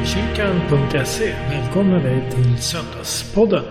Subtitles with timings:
[0.00, 3.64] Pingstkyrkan.se välkomnar dig till Söndagspodden.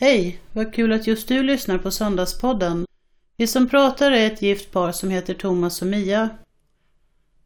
[0.00, 0.40] Hej!
[0.52, 2.86] Vad kul att just du lyssnar på Söndagspodden.
[3.36, 6.28] Vi som pratar är ett gift par som heter Thomas och Mia.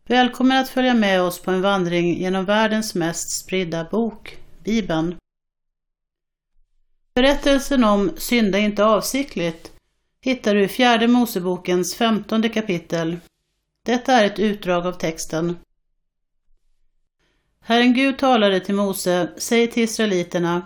[0.06, 5.16] Välkommen att följa med oss på en vandring genom världens mest spridda bok, Bibeln.
[7.14, 9.72] Berättelsen om Synda inte avsiktligt
[10.20, 13.16] hittar du i fjärde Mosebokens femtonde kapitel.
[13.86, 15.56] Detta är ett utdrag av texten.
[17.64, 20.62] Herren Gud talade till Mose, säg till israeliterna,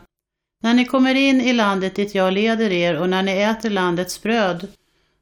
[0.62, 4.22] när ni kommer in i landet dit jag leder er och när ni äter landets
[4.22, 4.68] bröd,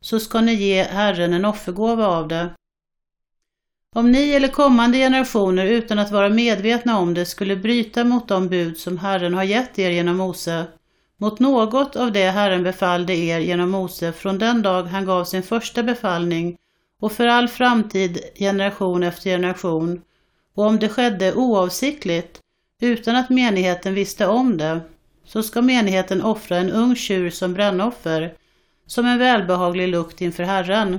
[0.01, 2.51] så ska ni ge Herren en offergåva av det.
[3.95, 8.49] Om ni eller kommande generationer utan att vara medvetna om det skulle bryta mot de
[8.49, 10.65] bud som Herren har gett er genom Mose,
[11.17, 15.43] mot något av det Herren befallde er genom Mose från den dag han gav sin
[15.43, 16.57] första befallning
[17.01, 20.03] och för all framtid generation efter generation,
[20.55, 22.41] och om det skedde oavsiktligt,
[22.81, 24.81] utan att menigheten visste om det,
[25.25, 28.35] så ska menigheten offra en ung tjur som brännoffer,
[28.87, 30.99] som en välbehaglig lukt inför Herren.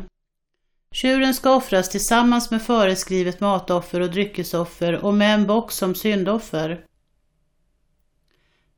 [0.92, 6.86] Tjuren ska offras tillsammans med föreskrivet matoffer och dryckesoffer och med en bock som syndoffer.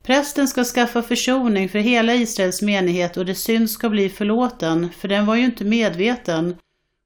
[0.03, 5.07] Prästen ska skaffa försoning för hela Israels menighet och dess synd ska bli förlåten, för
[5.07, 6.55] den var ju inte medveten,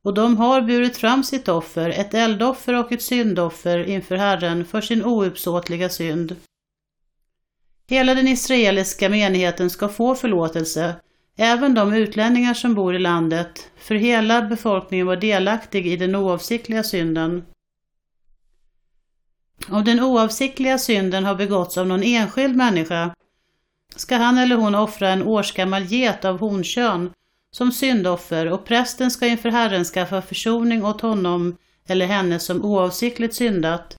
[0.03, 4.81] och de har burit fram sitt offer, ett eldoffer och ett syndoffer inför Herren för
[4.81, 6.35] sin ouppsåtliga synd.
[7.89, 10.95] Hela den israeliska menigheten ska få förlåtelse,
[11.37, 16.83] även de utlänningar som bor i landet, för hela befolkningen var delaktig i den oavsiktliga
[16.83, 17.45] synden.
[19.69, 23.15] Om den oavsiktliga synden har begåtts av någon enskild människa
[23.95, 27.13] ska han eller hon offra en årsgammal get av honkön
[27.51, 33.35] som syndoffer och prästen ska inför Herren skaffa försoning åt honom eller henne som oavsiktligt
[33.35, 33.95] syndat.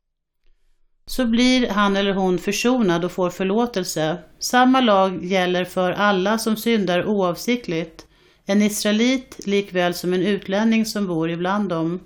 [1.07, 4.19] Så blir han eller hon försonad och får förlåtelse.
[4.39, 8.07] Samma lag gäller för alla som syndar oavsiktligt,
[8.47, 12.01] en israelit likväl som en utlänning som bor ibland dem.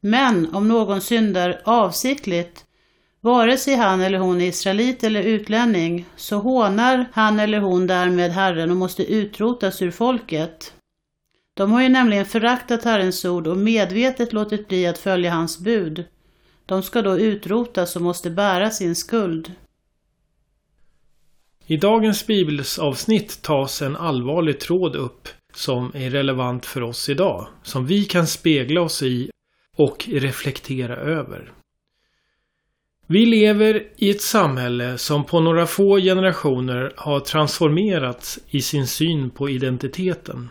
[0.00, 2.64] Men om någon syndar avsiktligt,
[3.20, 8.30] vare sig han eller hon är israelit eller utlänning, så hånar han eller hon därmed
[8.30, 10.74] Herren och måste utrotas ur folket.
[11.54, 16.04] De har ju nämligen föraktat Herrens ord och medvetet låtit bli att följa hans bud.
[16.66, 19.52] De ska då utrotas och måste bära sin skuld.
[21.66, 27.86] I dagens bibelsavsnitt tas en allvarlig tråd upp som är relevant för oss idag, som
[27.86, 29.30] vi kan spegla oss i
[29.76, 31.52] och reflektera över.
[33.12, 39.30] Vi lever i ett samhälle som på några få generationer har transformerats i sin syn
[39.30, 40.48] på identiteten.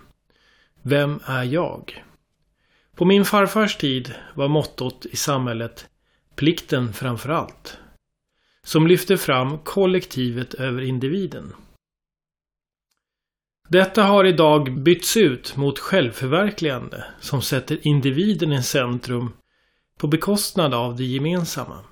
[0.82, 2.04] Vem är jag?
[2.96, 5.90] På min farfars tid var mottot i samhället
[6.36, 7.78] plikten framför allt.
[8.64, 11.54] Som lyfte fram kollektivet över individen.
[13.70, 19.34] Detta har idag bytts ut mot självförverkligande som sätter individen i centrum
[19.98, 21.84] på bekostnad av det gemensamma.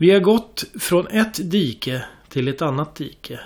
[0.00, 3.40] Vi har gått från ett dike till ett annat dike.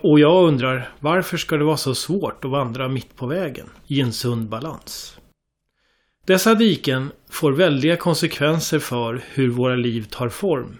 [0.00, 4.00] Och jag undrar varför ska det vara så svårt att vandra mitt på vägen i
[4.00, 5.18] en sund balans?
[6.26, 10.78] Dessa diken får väldiga konsekvenser för hur våra liv tar form.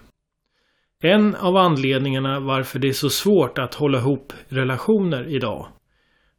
[1.03, 5.67] En av anledningarna varför det är så svårt att hålla ihop relationer idag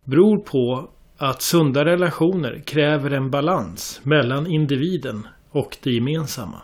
[0.03, 6.61] beror på att sunda relationer kräver en balans mellan individen och det gemensamma.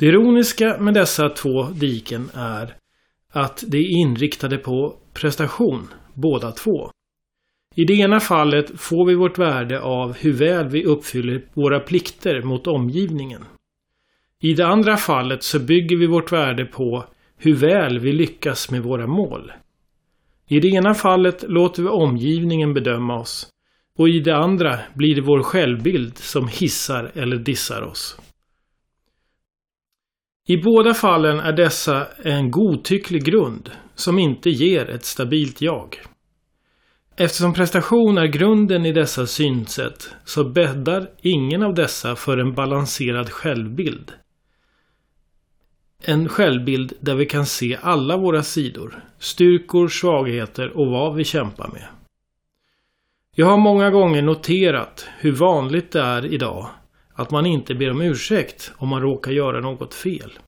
[0.00, 2.74] Det ironiska med dessa två diken är
[3.32, 6.90] att de är inriktade på prestation båda två.
[7.76, 12.42] I det ena fallet får vi vårt värde av hur väl vi uppfyller våra plikter
[12.42, 13.44] mot omgivningen.
[14.42, 17.04] I det andra fallet så bygger vi vårt värde på
[17.36, 19.52] hur väl vi lyckas med våra mål.
[20.48, 23.48] I det ena fallet låter vi omgivningen bedöma oss
[23.98, 28.20] och i det andra blir det vår självbild som hissar eller dissar oss.
[30.46, 35.96] I båda fallen är dessa en godtycklig grund som inte ger ett stabilt jag.
[37.16, 43.30] Eftersom prestation är grunden i dessa synsätt så bäddar ingen av dessa för en balanserad
[43.30, 44.12] självbild.
[46.02, 51.68] En självbild där vi kan se alla våra sidor, styrkor, svagheter och vad vi kämpar
[51.68, 51.86] med.
[53.36, 56.68] Jag har många gånger noterat hur vanligt det är idag
[57.20, 60.38] att man inte ber om ursäkt om man råkar göra något fel.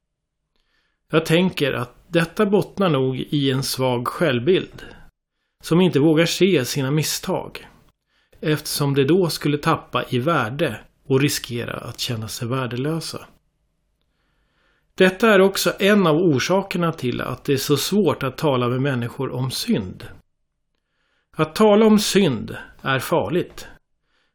[1.11, 4.83] Jag tänker att detta bottnar nog i en svag självbild.
[5.63, 7.67] Som inte vågar se sina misstag.
[8.41, 13.27] Eftersom det då skulle tappa i värde och riskera att känna sig värdelösa.
[14.95, 18.83] Detta är också en av orsakerna till att det är så svårt att tala med
[18.83, 20.09] människor om synd.
[21.37, 23.69] Att tala om synd är farligt.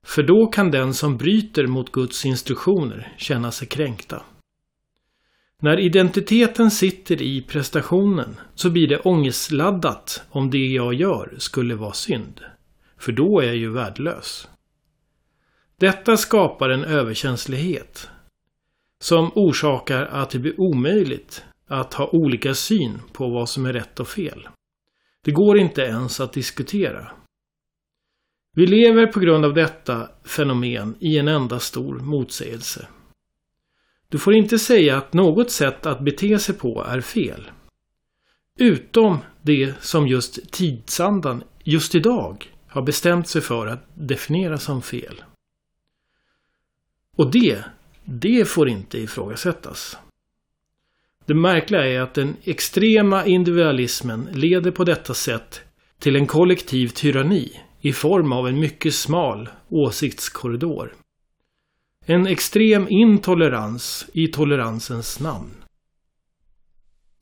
[0.07, 4.23] För då kan den som bryter mot Guds instruktioner känna sig kränkta.
[5.61, 11.93] När identiteten sitter i prestationen så blir det ångestladdat om det jag gör skulle vara
[11.93, 12.41] synd.
[12.97, 14.49] För då är jag ju värdelös.
[15.79, 18.09] Detta skapar en överkänslighet
[18.99, 23.99] som orsakar att det blir omöjligt att ha olika syn på vad som är rätt
[23.99, 24.47] och fel.
[25.23, 27.11] Det går inte ens att diskutera.
[28.57, 32.87] Vi lever på grund av detta fenomen i en enda stor motsägelse.
[34.09, 37.51] Du får inte säga att något sätt att bete sig på är fel.
[38.59, 45.23] Utom det som just tidsandan just idag har bestämt sig för att definiera som fel.
[47.17, 47.63] Och det,
[48.05, 49.97] det får inte ifrågasättas.
[51.25, 55.61] Det märkliga är att den extrema individualismen leder på detta sätt
[55.99, 60.93] till en kollektiv tyranni i form av en mycket smal åsiktskorridor.
[62.05, 65.51] En extrem intolerans i toleransens namn.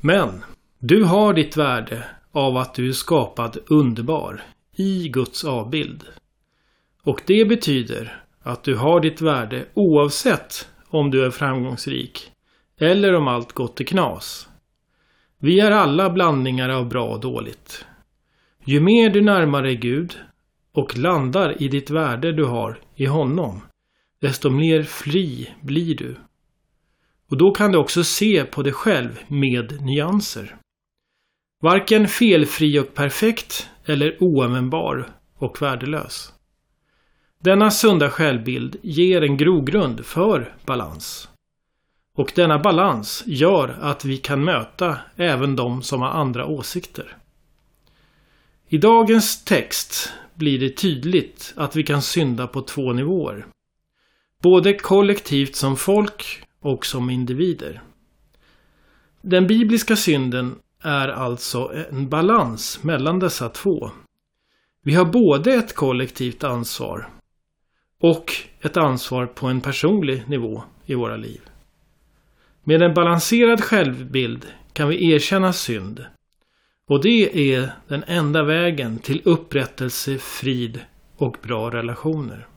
[0.01, 0.43] Men
[0.79, 4.43] du har ditt värde av att du är skapad underbar
[4.77, 6.03] i Guds avbild.
[7.03, 12.31] Och det betyder att du har ditt värde oavsett om du är framgångsrik
[12.79, 14.49] eller om allt gått till knas.
[15.39, 17.85] Vi är alla blandningar av bra och dåligt.
[18.65, 20.17] Ju mer du närmar dig Gud
[20.75, 23.61] och landar i ditt värde du har i honom,
[24.21, 26.15] desto mer fri blir du.
[27.29, 30.55] Och då kan du också se på dig själv med nyanser.
[31.61, 36.33] Varken felfri och perfekt eller oanvändbar och värdelös.
[37.39, 41.29] Denna sunda självbild ger en grogrund för balans.
[42.17, 47.17] Och denna balans gör att vi kan möta även de som har andra åsikter.
[48.67, 53.45] I dagens text blir det tydligt att vi kan synda på två nivåer.
[54.43, 57.81] Både kollektivt som folk och som individer.
[59.21, 63.91] Den bibliska synden är alltså en balans mellan dessa två.
[64.83, 67.09] Vi har både ett kollektivt ansvar
[68.01, 71.41] och ett ansvar på en personlig nivå i våra liv.
[72.63, 76.05] Med en balanserad självbild kan vi erkänna synd.
[76.87, 80.79] Och det är den enda vägen till upprättelse, frid
[81.17, 82.47] och bra relationer.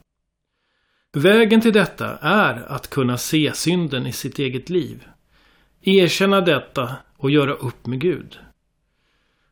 [1.13, 5.05] Vägen till detta är att kunna se synden i sitt eget liv.
[5.83, 8.39] Erkänna detta och göra upp med Gud.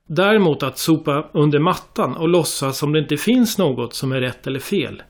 [0.06, 4.46] Däremot att sopa under mattan och låtsas som det inte finns något som är rätt
[4.46, 5.02] eller fel.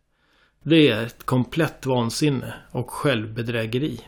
[0.62, 4.00] Det är ett komplett vansinne och självbedrägeri.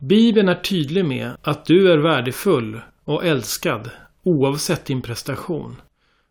[0.00, 3.90] Bibeln är tydlig med att du är värdefull och älskad
[4.22, 5.82] oavsett din prestation.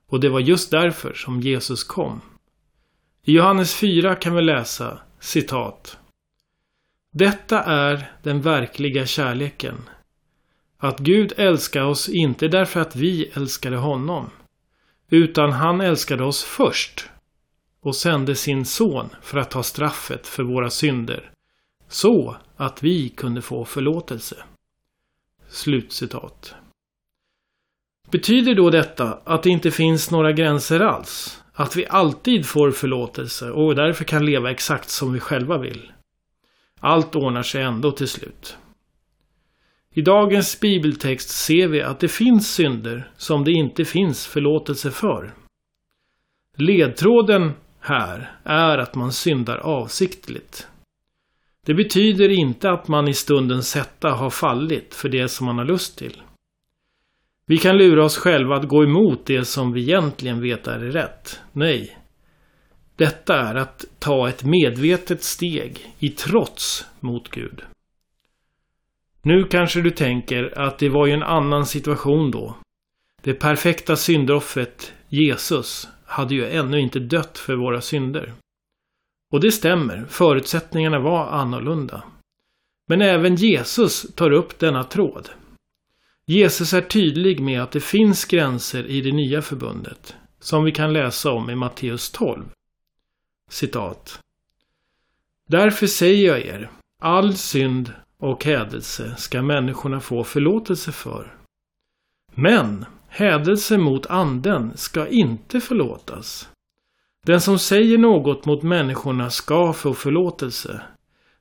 [0.08, 2.22] Och det var just därför som Jesus kom.
[3.24, 5.98] I Johannes 4 kan vi läsa citat.
[7.12, 9.90] Detta är den verkliga kärleken.
[10.78, 14.30] Att Gud älskar oss inte därför att vi älskade honom.
[15.10, 17.10] Utan han älskade oss först
[17.82, 21.32] och sände sin son för att ta straffet för våra synder.
[21.88, 24.36] Så att vi kunde få förlåtelse.
[25.48, 26.56] Slutcitat.
[28.12, 31.44] Betyder då detta att det inte finns några gränser alls?
[31.54, 35.92] Att vi alltid får förlåtelse och därför kan leva exakt som vi själva vill?
[36.80, 38.58] Allt ordnar sig ändå till slut.
[39.94, 45.34] I dagens bibeltext ser vi att det finns synder som det inte finns förlåtelse för.
[46.58, 50.68] Ledtråden här är att man syndar avsiktligt.
[51.66, 55.66] Det betyder inte att man i stundens hetta har fallit för det som man har
[55.66, 56.22] lust till.
[57.50, 61.40] Vi kan lura oss själva att gå emot det som vi egentligen vet är rätt.
[61.52, 61.98] Nej.
[62.96, 67.62] Detta är att ta ett medvetet steg i trots mot Gud.
[69.22, 72.58] Nu kanske du tänker att det var ju en annan situation då.
[73.22, 78.34] Det perfekta syndoffret Jesus hade ju ännu inte dött för våra synder.
[79.34, 82.04] Och det stämmer, förutsättningarna var annorlunda.
[82.88, 85.30] Men även Jesus tar upp denna tråd.
[86.32, 90.94] Jesus är tydlig med att det finns gränser i det nya förbundet, som vi kan
[90.94, 92.44] läsa om i Matteus 12.
[93.50, 94.20] Citat.
[95.48, 96.70] Därför säger jag er,
[97.02, 101.38] all synd och hädelse ska människorna få förlåtelse för.
[102.36, 106.50] Men hädelse mot anden ska inte förlåtas.
[107.26, 110.82] Den som säger något mot människorna ska få förlåtelse.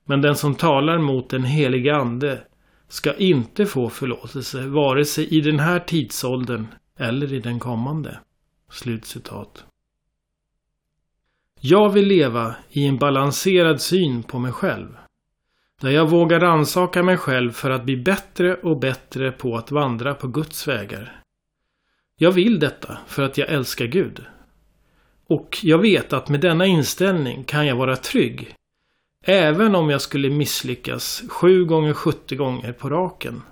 [0.05, 2.45] Men den som talar mot den helige Ande
[2.89, 6.67] ska inte få förlåtelse vare sig i den här tidsåldern
[6.99, 8.19] eller i den kommande.
[8.71, 9.65] Slutcitat.
[11.61, 14.89] Jag vill leva i en balanserad syn på mig själv.
[15.81, 20.15] Där jag vågar ansaka mig själv för att bli bättre och bättre på att vandra
[20.15, 21.23] på Guds vägar.
[22.17, 24.25] Jag vill detta för att jag älskar Gud.
[25.29, 28.55] Och jag vet att med denna inställning kan jag vara trygg.
[29.31, 33.43] Även om jag skulle misslyckas sju gånger 70 gånger på raken.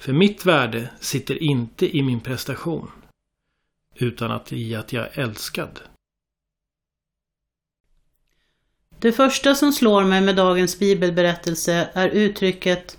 [0.00, 2.90] För mitt värde sitter inte i min prestation.
[3.94, 5.80] Utan att i att jag är älskad.
[8.98, 12.98] Det första som slår mig med dagens bibelberättelse är uttrycket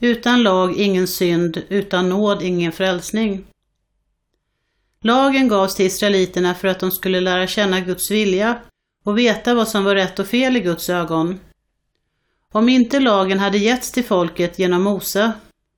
[0.00, 3.44] Utan lag ingen synd, utan nåd ingen frälsning.
[5.00, 8.60] Lagen gavs till israeliterna för att de skulle lära känna Guds vilja
[9.04, 11.40] och veta vad som var rätt och fel i Guds ögon.
[12.52, 15.32] Om inte lagen hade getts till folket genom Mose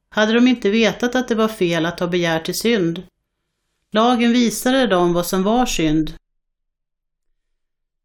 [0.09, 3.03] hade de inte vetat att det var fel att ha begär till synd.
[3.93, 6.15] Lagen visade dem vad som var synd.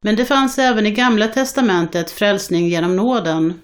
[0.03, 3.61] Men det fanns även i Gamla testamentet frälsning genom nåden.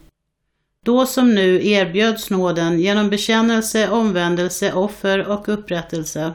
[0.85, 6.33] Då som nu erbjöds nåden genom bekännelse, omvändelse, offer och upprättelse.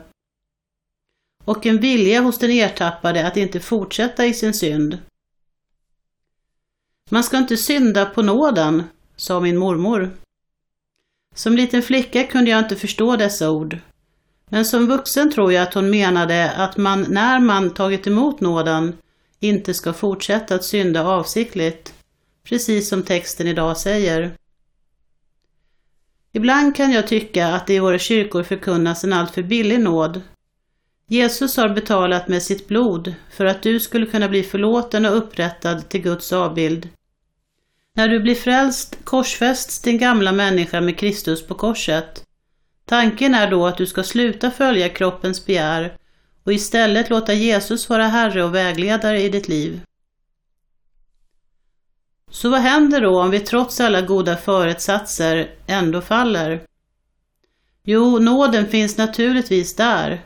[1.45, 4.99] Och en vilja hos den ertappade att inte fortsätta i sin synd.
[7.13, 8.83] Man ska inte synda på nåden,
[9.17, 10.11] sa min mormor.
[11.35, 13.79] Som liten flicka kunde jag inte förstå dessa ord.
[14.51, 18.97] Men som vuxen tror jag att hon menade att man när man tagit emot nåden
[19.41, 21.95] inte ska fortsätta att synda avsiktligt,
[22.45, 24.33] precis som texten idag säger.
[26.33, 30.21] Ibland kan jag tycka att det i våra kyrkor förkunnas en alltför billig nåd.
[31.07, 35.89] Jesus har betalat med sitt blod för att du skulle kunna bli förlåten och upprättad
[35.89, 36.89] till Guds avbild.
[37.95, 42.25] När du blir frälst korsfästs din gamla människa med Kristus på korset.
[42.85, 45.97] Tanken är då att du ska sluta följa kroppens begär
[46.45, 49.81] och istället låta Jesus vara Herre och vägledare i ditt liv.
[52.31, 56.63] Så vad händer då om vi trots alla goda föresatser ändå faller?
[57.85, 60.25] Jo, nåden finns naturligtvis där.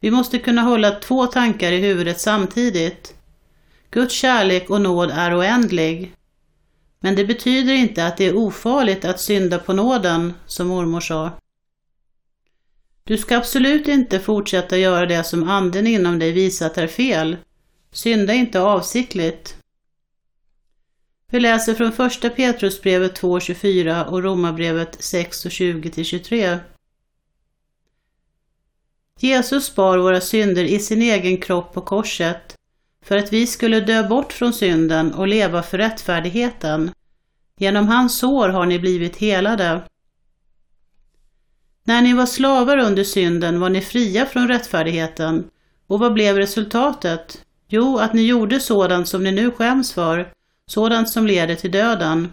[0.00, 3.14] Vi måste kunna hålla två tankar i huvudet samtidigt.
[3.90, 6.12] Guds kärlek och nåd är oändlig.
[7.06, 11.30] Men det betyder inte att det är ofarligt att synda på nåden, som mormor sa.
[13.04, 17.36] Du ska absolut inte fortsätta göra det som anden inom dig visat är fel.
[17.92, 19.56] Synda inte avsiktligt.
[21.30, 26.58] Vi läser från första Petrusbrevet 2.24 och Romarbrevet 6.20-23.
[29.20, 32.56] Jesus bar våra synder i sin egen kropp på korset
[33.02, 36.90] för att vi skulle dö bort från synden och leva för rättfärdigheten.
[37.58, 39.82] Genom hans sår har ni blivit helade.
[41.84, 45.50] När ni var slavar under synden var ni fria från rättfärdigheten.
[45.86, 47.44] Och vad blev resultatet?
[47.68, 50.32] Jo, att ni gjorde sådant som ni nu skäms för,
[50.66, 52.28] sådant som leder till döden.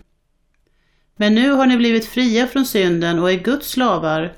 [1.15, 4.33] Men nu har ni blivit fria från synden och är Guds slavar.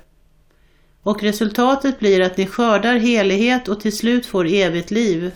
[1.02, 5.32] Och resultatet blir att ni skördar helighet och till slut får evigt liv.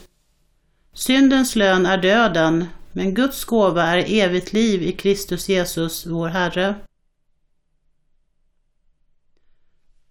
[0.94, 6.74] Syndens lön är döden, men Guds gåva är evigt liv i Kristus Jesus, vår Herre.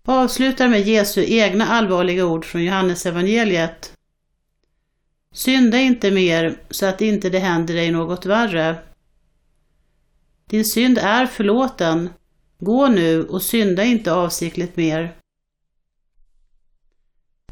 [0.09, 3.93] avslutar med Jesu egna allvarliga ord från Johannes evangeliet.
[5.33, 8.75] Synda inte mer så att inte det händer dig något värre.
[10.45, 12.09] Din synd är förlåten.
[12.59, 15.15] Gå nu och synda inte avsiktligt mer.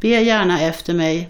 [0.01, 1.29] Be gärna efter mig.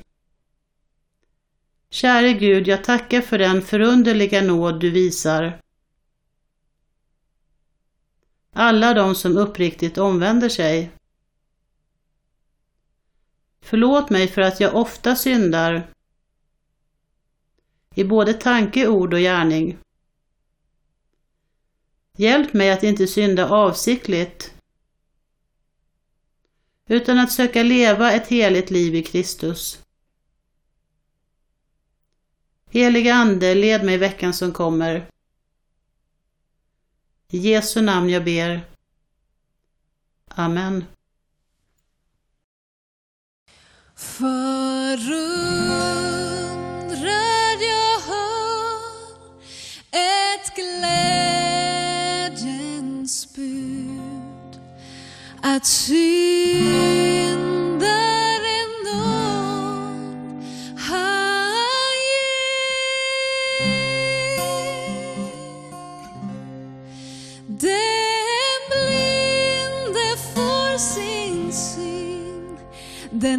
[1.90, 5.62] Käre Gud, jag tackar för den förunderliga nåd du visar.
[8.54, 10.92] Alla de som uppriktigt omvänder sig.
[13.62, 15.94] Förlåt mig för att jag ofta syndar
[17.96, 19.78] i både tanke, ord och gärning.
[22.18, 24.54] Hjälp mig att inte synda avsiktligt
[26.90, 29.87] utan att söka leva ett heligt liv i Kristus.
[32.70, 35.10] Heliga Ande, led mig veckan som kommer.
[37.30, 38.62] I Jesu namn jag ber.
[40.28, 40.86] Amen.
[43.96, 45.18] Förundrad
[47.62, 49.18] jag hör
[49.92, 50.56] ett
[52.36, 54.60] glädjens bud
[55.42, 56.97] att syndaren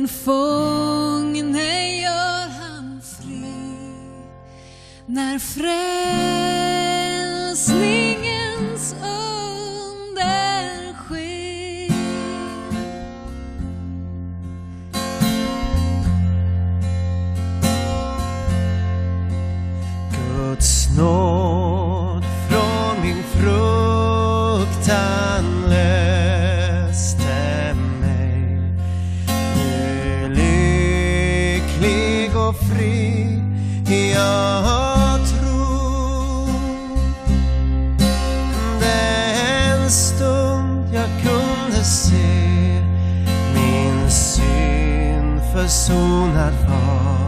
[0.08, 3.52] Den fångne gör han fri
[5.06, 6.17] när frälsningen
[45.66, 47.27] synd försonad var